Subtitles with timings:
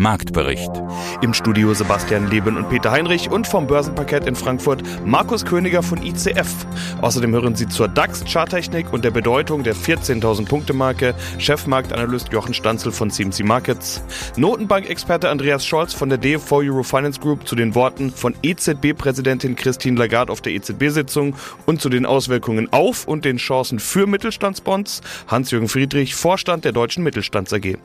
[0.00, 0.70] Marktbericht.
[1.22, 6.00] Im Studio Sebastian Leben und Peter Heinrich und vom Börsenparkett in Frankfurt Markus Königer von
[6.00, 6.48] ICF.
[7.00, 12.92] Außerdem hören Sie zur DAX-Charttechnik und der Bedeutung der 14.000 Punkte Marke Chefmarktanalyst Jochen Stanzel
[12.92, 14.00] von CMC Markets,
[14.36, 19.98] Notenbank-Experte Andreas Scholz von der DFV Euro Finance Group zu den Worten von EZB-Präsidentin Christine
[19.98, 21.34] Lagarde auf der EZB-Sitzung
[21.66, 27.02] und zu den Auswirkungen auf und den Chancen für Mittelstandsbonds Hans-Jürgen Friedrich, Vorstand der Deutschen
[27.02, 27.78] Mittelstands AG.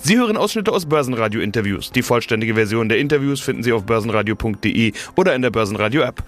[0.00, 1.90] Sie hören Ausschnitte aus Börsenradio-Interviews Interviews.
[1.90, 6.22] Die vollständige Version der Interviews finden Sie auf börsenradio.de oder in der Börsenradio-App.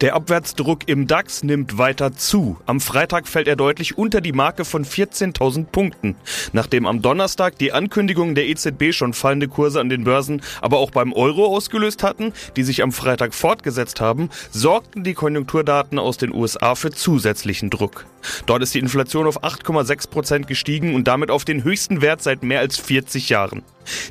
[0.00, 2.58] Der Abwärtsdruck im DAX nimmt weiter zu.
[2.66, 6.16] Am Freitag fällt er deutlich unter die Marke von 14.000 Punkten.
[6.52, 10.90] Nachdem am Donnerstag die Ankündigungen der EZB schon fallende Kurse an den Börsen, aber auch
[10.90, 16.34] beim Euro ausgelöst hatten, die sich am Freitag fortgesetzt haben, sorgten die Konjunkturdaten aus den
[16.34, 18.06] USA für zusätzlichen Druck.
[18.46, 22.42] Dort ist die Inflation auf 8,6 Prozent gestiegen und damit auf den höchsten Wert seit
[22.42, 23.62] mehr als 40 Jahren.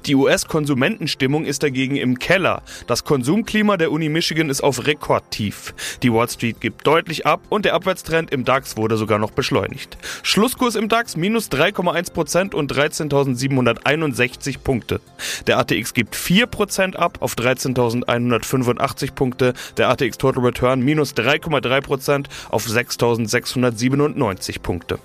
[0.05, 2.61] Die US-Konsumentenstimmung ist dagegen im Keller.
[2.88, 5.73] Das Konsumklima der Uni Michigan ist auf Rekordtief.
[6.03, 9.97] Die Wall Street gibt deutlich ab und der Abwärtstrend im DAX wurde sogar noch beschleunigt.
[10.23, 14.99] Schlusskurs im DAX minus 3,1% und 13.761 Punkte.
[15.47, 19.53] Der ATX gibt 4% ab auf 13.185 Punkte.
[19.77, 24.99] Der ATX Total Return minus 3,3% auf 6.697 Punkte.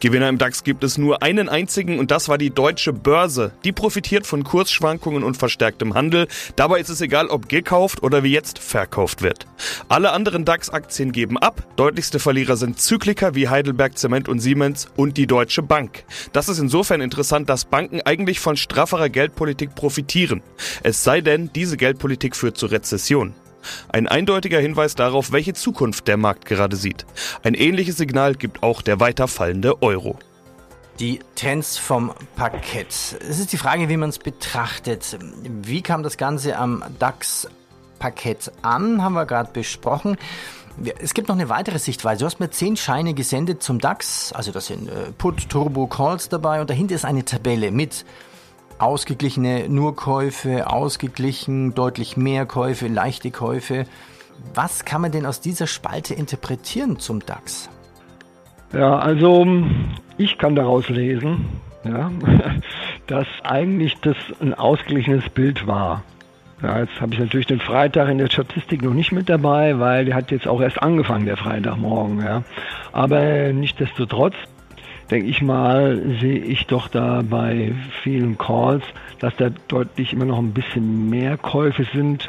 [0.00, 3.52] Gewinner im DAX gibt es nur einen einzigen und das war die deutsche Börse.
[3.64, 6.26] Die profitiert von Kursschwankungen und verstärktem Handel.
[6.56, 9.46] Dabei ist es egal, ob gekauft oder wie jetzt verkauft wird.
[9.88, 11.66] Alle anderen DAX-Aktien geben ab.
[11.76, 16.04] Deutlichste Verlierer sind Zykliker wie Heidelberg Zement und Siemens und die Deutsche Bank.
[16.32, 20.42] Das ist insofern interessant, dass Banken eigentlich von strafferer Geldpolitik profitieren.
[20.82, 23.34] Es sei denn, diese Geldpolitik führt zur Rezession.
[23.88, 27.06] Ein eindeutiger Hinweis darauf, welche Zukunft der Markt gerade sieht.
[27.42, 30.18] Ein ähnliches Signal gibt auch der weiter fallende Euro.
[30.98, 32.88] Die Trends vom Parkett.
[32.88, 35.18] Es ist die Frage, wie man es betrachtet.
[35.42, 40.16] Wie kam das Ganze am DAX-Parkett an, haben wir gerade besprochen.
[41.00, 42.20] Es gibt noch eine weitere Sichtweise.
[42.20, 44.32] Du hast mir zehn Scheine gesendet zum DAX.
[44.32, 48.04] Also da sind äh, Put, Turbo, Calls dabei und dahinter ist eine Tabelle mit
[48.82, 53.84] ausgeglichene Nurkäufe, ausgeglichen, deutlich mehr Käufe, leichte Käufe.
[54.54, 57.70] Was kann man denn aus dieser Spalte interpretieren zum DAX?
[58.72, 59.46] Ja, also
[60.18, 62.10] ich kann daraus lesen, ja,
[63.06, 66.02] dass eigentlich das ein ausgeglichenes Bild war.
[66.62, 70.04] Ja, jetzt habe ich natürlich den Freitag in der Statistik noch nicht mit dabei, weil
[70.04, 72.20] der hat jetzt auch erst angefangen, der Freitagmorgen.
[72.20, 72.42] Ja.
[72.92, 74.34] Aber nichtsdestotrotz
[75.12, 78.82] denke ich mal, sehe ich doch da bei vielen Calls,
[79.18, 82.28] dass da deutlich immer noch ein bisschen mehr Käufe sind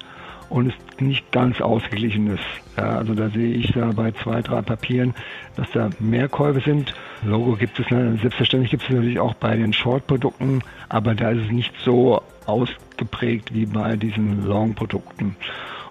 [0.50, 2.44] und es nicht ganz ausgeglichen ist.
[2.76, 5.16] Ja, also da sehe ich da bei zwei, drei Papieren,
[5.56, 6.94] dass da mehr Käufe sind.
[7.26, 11.46] Logo gibt es, ne, selbstverständlich gibt es natürlich auch bei den Short-Produkten, aber da ist
[11.46, 15.38] es nicht so ausgeprägt wie bei diesen Long-Produkten.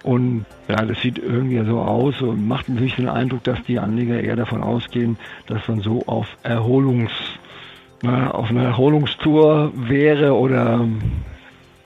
[0.02, 4.20] Und ja, das sieht irgendwie so aus und macht natürlich den Eindruck, dass die Anleger
[4.20, 7.12] eher davon ausgehen, dass man so auf Erholungs,
[8.02, 10.86] na, auf einer Erholungstour wäre oder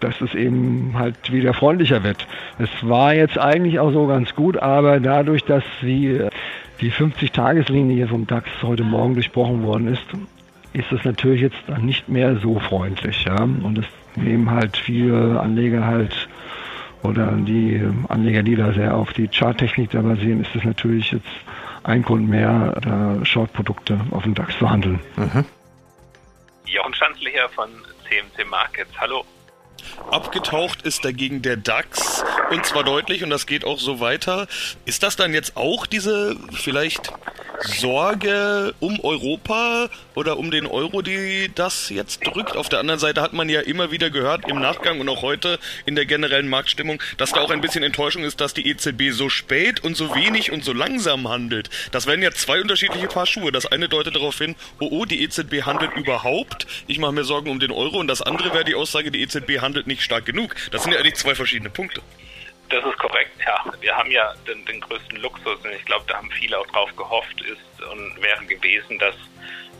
[0.00, 2.26] dass es eben halt wieder freundlicher wird.
[2.58, 6.20] Es war jetzt eigentlich auch so ganz gut, aber dadurch, dass die,
[6.80, 10.04] die 50-Tageslinie vom DAX heute Morgen durchbrochen worden ist,
[10.72, 13.24] ist es natürlich jetzt dann nicht mehr so freundlich.
[13.24, 13.42] Ja?
[13.42, 16.28] Und es nehmen halt viele Anleger halt
[17.06, 21.26] oder die Anleger, die da sehr auf die Charttechnik da basieren, ist es natürlich jetzt
[21.84, 25.00] ein Grund mehr, da Short-Produkte auf dem DAX zu handeln.
[25.16, 25.44] Mhm.
[26.66, 27.70] Jochen Schanzle hier von
[28.08, 28.90] CMC Markets.
[28.98, 29.24] Hallo.
[30.10, 34.46] Abgetaucht ist dagegen der DAX und zwar deutlich und das geht auch so weiter.
[34.84, 37.12] Ist das dann jetzt auch diese vielleicht
[37.60, 42.56] Sorge um Europa oder um den Euro, die das jetzt drückt.
[42.56, 45.58] Auf der anderen Seite hat man ja immer wieder gehört im Nachgang und auch heute
[45.84, 49.28] in der generellen Marktstimmung, dass da auch ein bisschen Enttäuschung ist, dass die EZB so
[49.28, 51.70] spät und so wenig und so langsam handelt.
[51.92, 53.52] Das wären ja zwei unterschiedliche Paar Schuhe.
[53.52, 56.66] Das eine deutet darauf hin, oh oh, die EZB handelt überhaupt.
[56.86, 59.60] Ich mache mir Sorgen um den Euro und das andere wäre die Aussage, die EZB
[59.60, 60.54] handelt nicht stark genug.
[60.70, 62.02] Das sind ja eigentlich zwei verschiedene Punkte.
[62.68, 63.72] Das ist korrekt, ja.
[63.80, 66.94] Wir haben ja den, den größten Luxus und ich glaube, da haben viele auch drauf
[66.96, 69.14] gehofft, ist und wäre gewesen, dass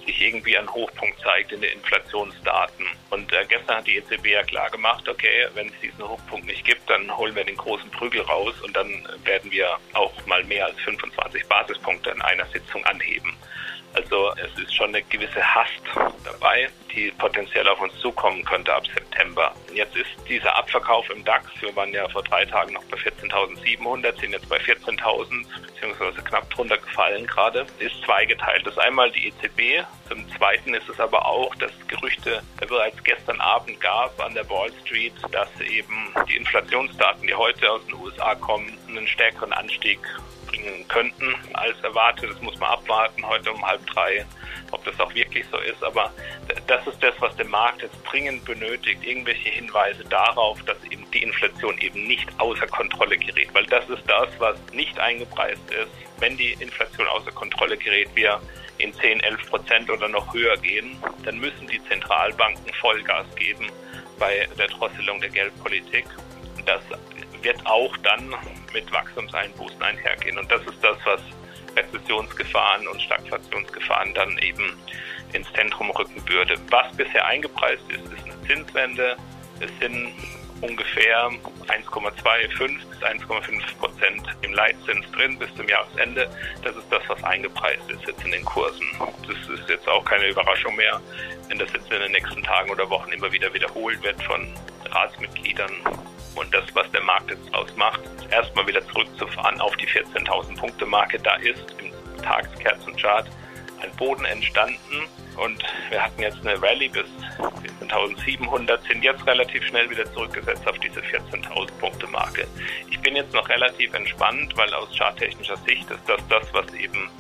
[0.07, 2.87] sich irgendwie ein Hochpunkt zeigt in den Inflationsdaten.
[3.11, 6.65] Und äh, gestern hat die EZB ja klar gemacht, okay, wenn es diesen Hochpunkt nicht
[6.65, 10.67] gibt, dann holen wir den großen Prügel raus und dann werden wir auch mal mehr
[10.67, 13.37] als 25 Basispunkte in einer Sitzung anheben.
[13.95, 15.83] Also es ist schon eine gewisse Hast
[16.25, 19.55] dabei, die potenziell auf uns zukommen könnte ab September.
[19.75, 24.21] Jetzt ist dieser Abverkauf im DAX, wir waren ja vor drei Tagen noch bei 14.700,
[24.21, 28.67] sind jetzt bei 14.000 beziehungsweise knapp drunter gefallen gerade, ist zweigeteilt.
[28.67, 33.41] Das ist einmal die EZB, zum Zweiten ist es aber auch, dass Gerüchte bereits gestern
[33.41, 38.35] Abend gab an der Wall Street, dass eben die Inflationsdaten, die heute aus den USA
[38.35, 39.99] kommen, einen stärkeren Anstieg
[40.47, 42.31] bringen könnten als erwartet.
[42.31, 44.25] Das muss man abwarten heute um halb drei,
[44.71, 45.83] ob das auch wirklich so ist.
[45.83, 46.13] Aber
[46.67, 49.05] das ist das, was der Markt jetzt dringend benötigt.
[49.05, 53.49] Irgendwelche Hinweise darauf, dass eben die Inflation eben nicht außer Kontrolle gerät.
[53.53, 55.91] Weil das ist das, was nicht eingepreist ist.
[56.19, 58.41] Wenn die Inflation außer Kontrolle gerät, wir
[58.79, 63.67] in 10, 11 Prozent oder noch höher gehen, dann müssen die Zentralbanken Vollgas geben
[64.19, 66.07] bei der Drosselung der Geldpolitik.
[66.65, 66.83] Das
[67.43, 68.35] wird auch dann
[68.77, 70.39] mit Wachstumseinbußen einhergehen.
[70.39, 71.21] Und das ist das, was
[71.77, 74.77] Rezessionsgefahren und Stagflationsgefahren dann eben
[75.33, 76.57] ins Zentrum rücken würde.
[76.71, 79.17] Was bisher eingepreist ist, ist eine Zinswende.
[79.61, 80.13] Es sind
[80.61, 81.31] ungefähr
[81.69, 86.29] 1,25 bis 1,5 Prozent im Leitzins drin bis zum Jahresende.
[86.63, 88.87] Das ist das, was eingepreist ist jetzt in den Kursen.
[89.27, 91.01] Das ist jetzt auch keine Überraschung mehr,
[91.49, 94.47] wenn das jetzt in den nächsten Tagen oder Wochen immer wieder wiederholt wird von
[94.91, 95.73] Ratsmitgliedern
[96.37, 100.87] und das, was der Markt jetzt ausmacht, ist erstmal wieder zurückzufahren auf die 14.000 Punkte
[100.87, 101.19] Marke.
[101.19, 101.91] Da ist im
[102.23, 103.29] Tageskerzenchart
[103.83, 107.07] ein Boden entstanden und wir hatten jetzt eine Rallye bis
[107.81, 112.47] 14.700, sind jetzt relativ schnell wieder zurückgesetzt auf diese 14.000 Punkte Marke.
[112.91, 117.11] Ich bin jetzt noch relativ entspannt, weil aus charttechnischer Sicht ist das das, was eben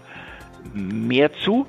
[0.73, 1.67] mehr zu,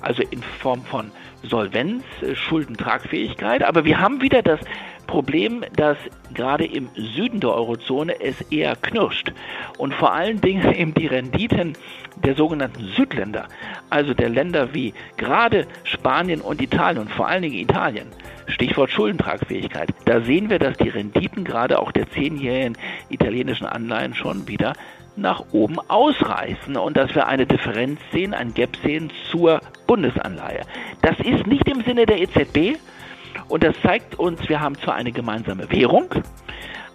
[0.00, 1.10] also in Form von
[1.48, 2.04] Solvenz,
[2.34, 3.62] Schuldentragfähigkeit.
[3.62, 4.60] Aber wir haben wieder das
[5.06, 5.96] Problem, dass
[6.32, 9.32] gerade im Süden der Eurozone es eher knirscht
[9.78, 11.74] und vor allen Dingen eben die Renditen
[12.16, 13.46] der sogenannten Südländer,
[13.90, 18.08] also der Länder wie gerade Spanien und Italien und vor allen Dingen Italien,
[18.46, 19.90] Stichwort Schuldentragfähigkeit.
[20.04, 22.76] Da sehen wir, dass die Renditen gerade auch der zehnjährigen
[23.08, 24.72] italienischen Anleihen schon wieder
[25.16, 29.60] nach oben ausreißen und dass wir eine Differenz sehen, ein Gap sehen zur
[29.94, 30.62] Bundesanleihe.
[31.02, 32.76] Das ist nicht im Sinne der EZB
[33.46, 36.06] und das zeigt uns, wir haben zwar eine gemeinsame Währung,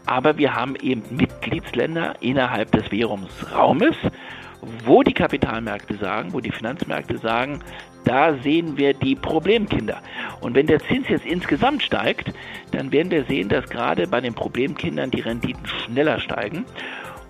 [0.05, 3.95] aber wir haben eben Mitgliedsländer innerhalb des Währungsraumes,
[4.83, 7.61] wo die Kapitalmärkte sagen, wo die Finanzmärkte sagen,
[8.03, 10.01] da sehen wir die Problemkinder.
[10.41, 12.33] Und wenn der Zins jetzt insgesamt steigt,
[12.71, 16.65] dann werden wir sehen, dass gerade bei den Problemkindern die Renditen schneller steigen.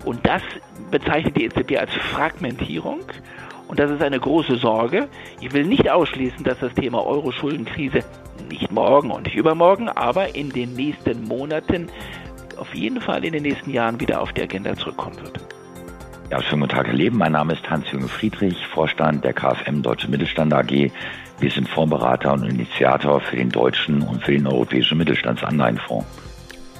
[0.04, 0.42] Und das
[0.90, 3.02] bezeichnet die EZB als Fragmentierung.
[3.70, 5.08] Und das ist eine große Sorge.
[5.40, 8.00] Ich will nicht ausschließen, dass das Thema Euro-Schuldenkrise
[8.50, 11.86] nicht morgen und nicht übermorgen, aber in den nächsten Monaten,
[12.56, 15.38] auf jeden Fall in den nächsten Jahren wieder auf die Agenda zurückkommen wird.
[16.32, 17.16] Ja, schönen guten Tag, Herr Leben.
[17.16, 20.90] Mein Name ist Hans-Jürgen Friedrich, Vorstand der KfM Deutsche Mittelstand AG.
[21.38, 26.06] Wir sind Fondsberater und Initiator für den deutschen und für den europäischen Mittelstandsanleihenfonds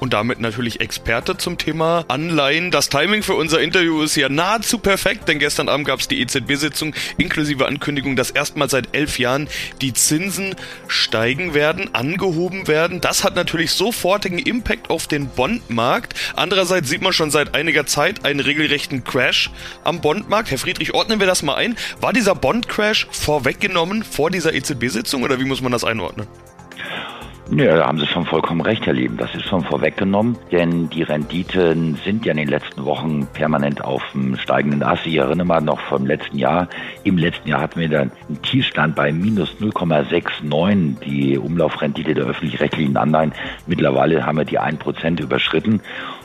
[0.01, 2.71] und damit natürlich Experte zum Thema Anleihen.
[2.71, 6.19] Das Timing für unser Interview ist ja nahezu perfekt, denn gestern Abend gab es die
[6.19, 9.47] EZB-Sitzung inklusive Ankündigung, dass erstmal seit elf Jahren
[9.79, 10.55] die Zinsen
[10.87, 12.99] steigen werden, angehoben werden.
[12.99, 16.15] Das hat natürlich sofortigen Impact auf den Bondmarkt.
[16.35, 19.51] Andererseits sieht man schon seit einiger Zeit einen regelrechten Crash
[19.83, 20.49] am Bondmarkt.
[20.49, 21.77] Herr Friedrich, ordnen wir das mal ein.
[21.99, 26.27] War dieser Bond-Crash vorweggenommen vor dieser EZB-Sitzung oder wie muss man das einordnen?
[27.49, 29.17] Ja, da haben Sie schon vollkommen recht, Herr Lieben.
[29.17, 34.03] Das ist schon vorweggenommen, denn die Renditen sind ja in den letzten Wochen permanent auf
[34.13, 35.05] dem steigenden Ast.
[35.05, 36.69] Ich erinnere mal noch vom letzten Jahr.
[37.03, 42.95] Im letzten Jahr hatten wir dann einen Tiefstand bei minus 0,69, die Umlaufrendite der öffentlich-rechtlichen
[42.95, 43.33] Anleihen.
[43.67, 45.81] Mittlerweile haben wir die 1% überschritten.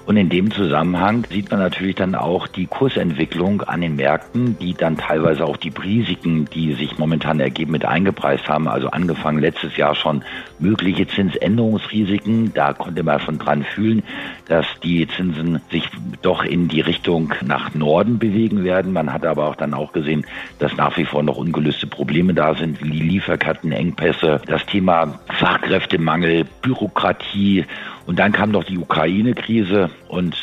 [0.06, 4.72] Und in dem Zusammenhang sieht man natürlich dann auch die Kursentwicklung an den Märkten, die
[4.72, 8.68] dann teilweise auch die Risiken, die sich momentan ergeben, mit eingepreist haben.
[8.68, 10.22] Also angefangen letztes Jahr schon
[10.60, 12.54] mögliche Zinsänderungsrisiken.
[12.54, 14.04] Da konnte man schon dran fühlen,
[14.46, 15.88] dass die Zinsen sich
[16.22, 18.92] doch in die Richtung nach Norden bewegen werden.
[18.92, 20.24] Man hat aber auch dann auch gesehen,
[20.60, 27.66] dass nach wie vor noch ungelöste Probleme da sind, wie Lieferkettenengpässe, das Thema Fachkräftemangel, Bürokratie
[28.06, 30.36] und dann kam noch die Ukraine-Krise und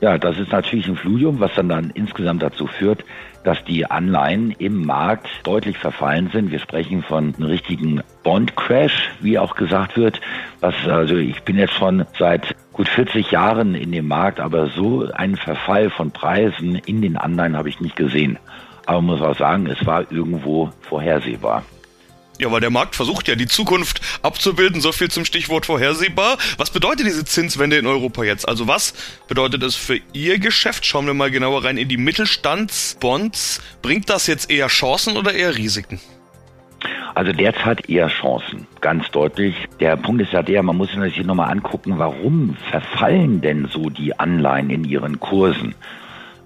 [0.00, 3.04] ja, das ist natürlich ein Fludium, was dann, dann insgesamt dazu führt,
[3.42, 6.52] dass die Anleihen im Markt deutlich verfallen sind.
[6.52, 10.20] Wir sprechen von einem richtigen Bond-Crash, wie auch gesagt wird.
[10.60, 15.10] Was, also ich bin jetzt schon seit gut 40 Jahren in dem Markt, aber so
[15.14, 18.38] einen Verfall von Preisen in den Anleihen habe ich nicht gesehen.
[18.86, 21.64] Aber man muss auch sagen, es war irgendwo vorhersehbar.
[22.38, 26.36] Ja, weil der Markt versucht ja die Zukunft abzubilden, so viel zum Stichwort vorhersehbar.
[26.56, 28.48] Was bedeutet diese Zinswende in Europa jetzt?
[28.48, 28.94] Also was
[29.28, 30.84] bedeutet es für Ihr Geschäft?
[30.84, 33.60] Schauen wir mal genauer rein in die Mittelstandsbonds.
[33.82, 36.00] Bringt das jetzt eher Chancen oder eher Risiken?
[37.14, 39.54] Also derzeit eher Chancen, ganz deutlich.
[39.78, 43.88] Der Punkt ist ja der, man muss sich natürlich nochmal angucken, warum verfallen denn so
[43.88, 45.76] die Anleihen in ihren Kursen?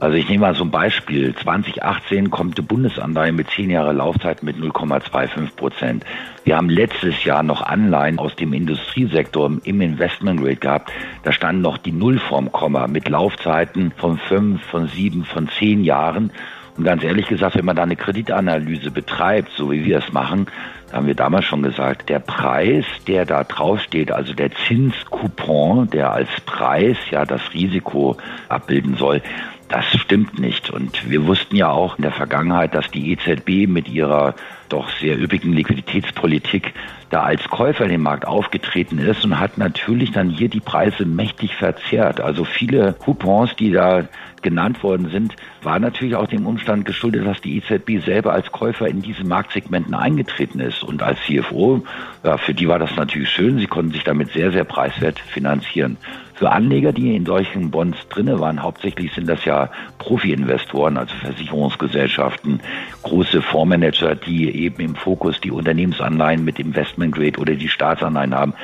[0.01, 1.35] Also ich nehme mal so ein Beispiel.
[1.35, 6.05] 2018 kommt die Bundesanleihe mit 10 Jahre Laufzeit mit 0,25 Prozent.
[6.45, 10.93] Wir haben letztes Jahr noch Anleihen aus dem Industriesektor im Investment Rate gehabt.
[11.25, 15.83] Da stand noch die Null vorm Komma mit Laufzeiten von 5, von 7, von 10
[15.83, 16.31] Jahren.
[16.77, 20.47] Und ganz ehrlich gesagt, wenn man da eine Kreditanalyse betreibt, so wie wir es machen,
[20.93, 26.29] haben wir damals schon gesagt, der Preis, der da draufsteht, also der Zinscoupon, der als
[26.47, 28.17] Preis ja das Risiko
[28.49, 29.23] abbilden soll,
[29.69, 30.71] das stimmt nicht.
[30.71, 34.35] Und wir wussten ja auch in der Vergangenheit, dass die EZB mit ihrer
[34.69, 36.75] doch sehr üppigen Liquiditätspolitik
[37.11, 41.07] da als Käufer in den Markt aufgetreten ist und hat natürlich dann hier die Preise
[41.07, 42.21] mächtig verzerrt.
[42.21, 44.05] Also viele Coupons, die da
[44.43, 48.87] genannt worden sind, war natürlich auch dem Umstand geschuldet, dass die EZB selber als Käufer
[48.87, 50.83] in diese Marktsegmenten eingetreten ist.
[50.83, 51.85] Und als CFO,
[52.23, 53.59] ja, für die war das natürlich schön.
[53.59, 55.97] Sie konnten sich damit sehr, sehr preiswert finanzieren.
[56.35, 62.61] Für Anleger, die in solchen Bonds drinne waren, hauptsächlich sind das ja Profi-Investoren, also Versicherungsgesellschaften,
[63.03, 68.55] große Fondsmanager, die eben im Fokus die Unternehmensanleihen mit Investment Grade oder die Staatsanleihen haben.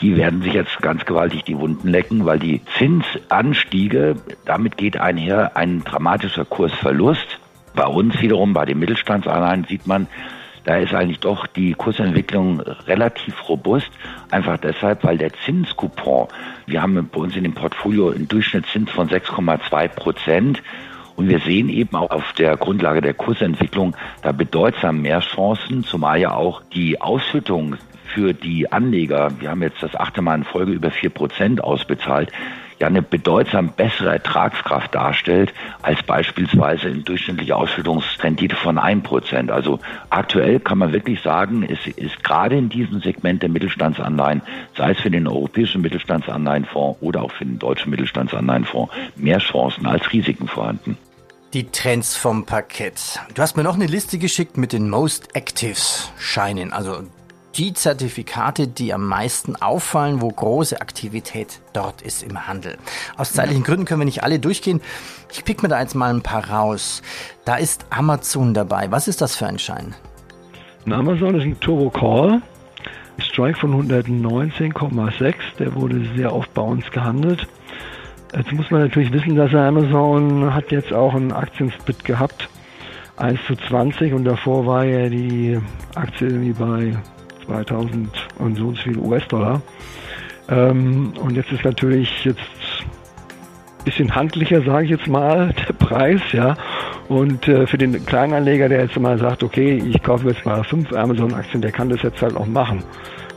[0.00, 5.56] Die werden sich jetzt ganz gewaltig die Wunden lecken, weil die Zinsanstiege, damit geht einher
[5.56, 7.38] ein dramatischer Kursverlust.
[7.74, 10.06] Bei uns wiederum, bei den Mittelstandsanleihen sieht man,
[10.64, 13.90] da ist eigentlich doch die Kursentwicklung relativ robust.
[14.30, 16.28] Einfach deshalb, weil der Zinscoupon,
[16.66, 20.62] wir haben bei uns in dem Portfolio einen Durchschnittszins von 6,2 Prozent.
[21.20, 26.18] Und wir sehen eben auch auf der Grundlage der Kursentwicklung da bedeutsam mehr Chancen, zumal
[26.18, 27.76] ja auch die Ausschüttung
[28.14, 32.32] für die Anleger, wir haben jetzt das achte Mal in Folge über vier Prozent ausbezahlt,
[32.78, 39.50] ja eine bedeutsam bessere Ertragskraft darstellt als beispielsweise eine durchschnittliche Ausschüttungsrendite von 1%.
[39.50, 44.40] Also aktuell kann man wirklich sagen, es ist gerade in diesem Segment der Mittelstandsanleihen,
[44.74, 50.10] sei es für den europäischen Mittelstandsanleihenfonds oder auch für den deutschen Mittelstandsanleihenfonds, mehr Chancen als
[50.10, 50.96] Risiken vorhanden.
[51.52, 53.18] Die Trends vom Parkett.
[53.34, 57.02] Du hast mir noch eine Liste geschickt mit den Most Actives Scheinen, also
[57.56, 62.78] die Zertifikate, die am meisten auffallen, wo große Aktivität dort ist im Handel.
[63.16, 64.80] Aus zeitlichen Gründen können wir nicht alle durchgehen.
[65.32, 67.02] Ich pick mir da jetzt mal ein paar raus.
[67.44, 68.92] Da ist Amazon dabei.
[68.92, 69.96] Was ist das für ein Schein?
[70.86, 72.42] Ein Amazon ist ein Turbo Call.
[73.18, 75.34] Strike von 119,6.
[75.58, 77.48] Der wurde sehr oft bei uns gehandelt.
[78.36, 82.48] Jetzt muss man natürlich wissen, dass Amazon hat jetzt auch einen Aktiensplit gehabt.
[83.16, 85.58] 1 zu 20 und davor war ja die
[85.94, 86.96] Aktie irgendwie bei
[87.46, 88.08] 2000
[88.38, 89.60] und so viel US-Dollar.
[90.48, 96.20] Ähm, und jetzt ist natürlich jetzt ein bisschen handlicher, sage ich jetzt mal, der Preis,
[96.32, 96.56] ja.
[97.08, 100.92] Und äh, für den Kleinanleger, der jetzt mal sagt, okay, ich kaufe jetzt mal fünf
[100.92, 102.84] Amazon-Aktien, der kann das jetzt halt auch machen.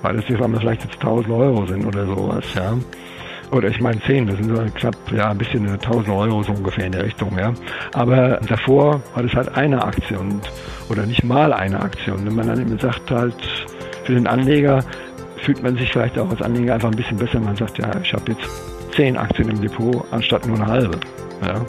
[0.02, 2.78] Weil das jetzt einmal vielleicht jetzt 1000 Euro sind oder sowas, ja.
[3.54, 6.86] Oder ich meine 10, das sind so knapp, ja, ein bisschen 1000 Euro so ungefähr
[6.86, 7.54] in der Richtung, ja.
[7.94, 10.42] Aber davor war das halt eine Aktie und,
[10.90, 12.14] oder nicht mal eine Aktie.
[12.18, 13.36] Wenn man dann eben sagt halt,
[14.06, 14.84] für den Anleger
[15.44, 17.40] fühlt man sich vielleicht auch als Anleger einfach ein bisschen besser.
[17.40, 18.50] Man sagt, ja, ich habe jetzt
[18.96, 21.00] 10 Aktien im Depot anstatt nur eine halbe,
[21.46, 21.62] ja.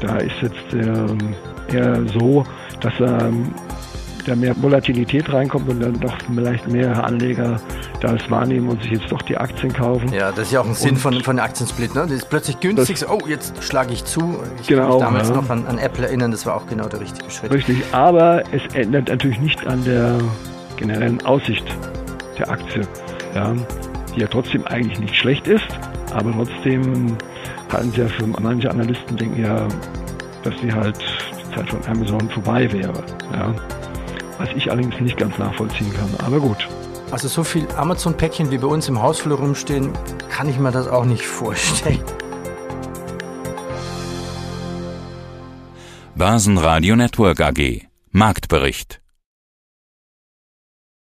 [0.00, 2.42] Da ist jetzt äh, eher so,
[2.80, 3.52] dass ähm,
[4.24, 7.60] da mehr Volatilität reinkommt und dann doch vielleicht mehr Anleger
[8.00, 10.12] das wahrnehmen und sich jetzt doch die Aktien kaufen.
[10.12, 11.94] Ja, das ist ja auch ein Sinn von, von Aktiensplit.
[11.94, 12.02] Ne?
[12.02, 13.04] Das ist plötzlich günstig.
[13.08, 14.40] Oh, jetzt schlage ich zu.
[14.60, 15.34] Ich genau, kann mich damals ja.
[15.34, 16.30] noch an, an, Apple erinnern.
[16.30, 17.52] Das war auch genau der richtige Schritt.
[17.52, 20.18] Richtig, aber es ändert natürlich nicht an der
[20.76, 21.64] generellen Aussicht
[22.38, 22.82] der Aktie.
[23.34, 23.54] Ja,
[24.14, 25.66] die ja trotzdem eigentlich nicht schlecht ist,
[26.12, 27.16] aber trotzdem
[27.72, 29.68] halten sie ja für manche Analysten denken ja,
[30.42, 33.04] dass sie halt die Zeit von Amazon vorbei wäre.
[33.32, 33.54] Ja.
[34.38, 36.26] Was ich allerdings nicht ganz nachvollziehen kann.
[36.26, 36.66] Aber gut.
[37.10, 39.92] Also so viel Amazon-Päckchen wie bei uns im Hausflur rumstehen,
[40.28, 42.04] kann ich mir das auch nicht vorstellen.
[46.14, 49.00] Börsenradio Network AG Marktbericht